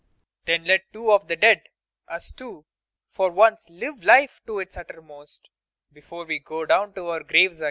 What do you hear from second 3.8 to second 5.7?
life to its uttermost